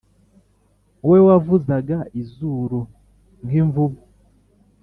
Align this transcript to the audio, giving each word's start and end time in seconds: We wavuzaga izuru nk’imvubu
We 1.07 1.17
wavuzaga 1.27 1.97
izuru 2.21 2.79
nk’imvubu 3.45 4.01